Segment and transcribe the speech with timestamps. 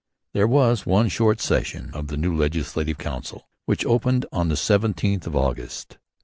[0.33, 5.27] There was one short session of the new Legislative Council, which opened on the 17th
[5.27, 5.99] of August.